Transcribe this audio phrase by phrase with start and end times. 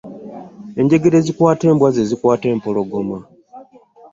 [0.79, 3.17] Enjegere ezikwata embwa, zezikwata empologoma?